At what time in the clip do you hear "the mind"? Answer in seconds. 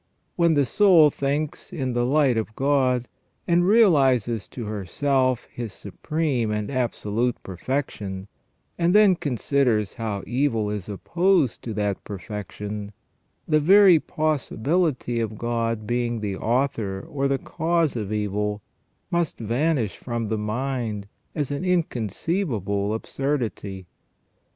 20.29-21.07